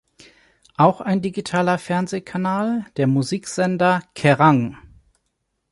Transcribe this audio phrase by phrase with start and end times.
[0.77, 4.75] Auch ein digitaler Fernsehkanal, der Musiksender „Kerrang!